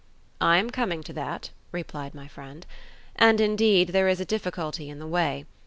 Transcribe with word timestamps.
"I 0.41 0.57
am 0.57 0.71
coming 0.71 1.03
to 1.03 1.13
that," 1.13 1.51
replied 1.71 2.15
my 2.15 2.27
friend; 2.27 2.65
"and, 3.15 3.39
indeed, 3.39 3.89
there 3.89 4.07
is 4.07 4.19
a 4.19 4.25
difficulty 4.25 4.89
in 4.89 4.97
the 4.97 5.05
way. 5.05 5.45